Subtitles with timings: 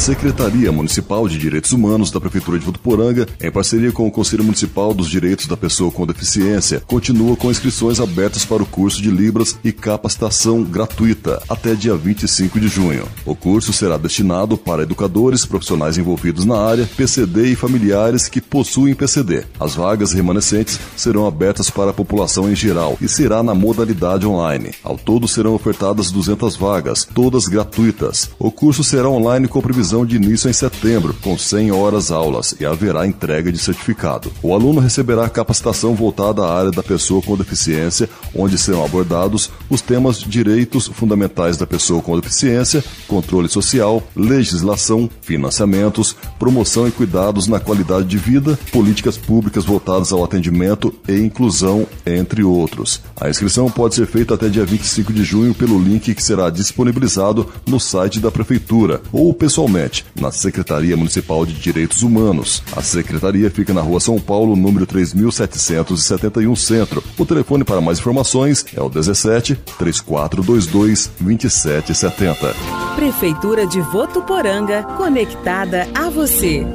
[0.00, 4.94] Secretaria Municipal de Direitos Humanos da Prefeitura de Votuporanga, em parceria com o Conselho Municipal
[4.94, 9.58] dos Direitos da Pessoa com Deficiência, continua com inscrições abertas para o curso de Libras
[9.62, 13.06] e capacitação gratuita até dia 25 de junho.
[13.26, 18.94] O curso será destinado para educadores, profissionais envolvidos na área, PCD e familiares que possuem
[18.94, 19.44] PCD.
[19.60, 24.72] As vagas remanescentes serão abertas para a população em geral e será na modalidade online.
[24.82, 28.30] Ao todo serão ofertadas 200 vagas, todas gratuitas.
[28.38, 32.64] O curso será online com previsão de início em setembro, com 100 horas aulas e
[32.64, 34.30] haverá entrega de certificado.
[34.42, 39.80] O aluno receberá capacitação voltada à área da pessoa com deficiência, onde serão abordados os
[39.80, 47.58] temas direitos fundamentais da pessoa com deficiência, controle social, legislação, financiamentos, promoção e cuidados na
[47.58, 53.02] qualidade de vida, políticas públicas voltadas ao atendimento e inclusão, entre outros.
[53.20, 57.48] A inscrição pode ser feita até dia 25 de junho pelo link que será disponibilizado
[57.66, 59.69] no site da Prefeitura ou pessoalmente
[60.18, 62.62] na Secretaria Municipal de Direitos Humanos.
[62.76, 67.02] A secretaria fica na Rua São Paulo, número 3771 Centro.
[67.16, 72.54] O telefone para mais informações é o 17 3422 2770.
[72.96, 76.66] Prefeitura de Votuporanga, conectada a você.